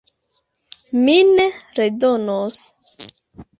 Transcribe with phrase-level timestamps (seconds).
[1.01, 1.47] Mi ne
[1.81, 2.59] redonos!